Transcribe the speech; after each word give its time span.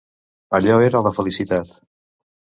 Allò 0.59 0.77
era 0.85 1.01
la 1.07 1.11
felicitat. 1.17 1.75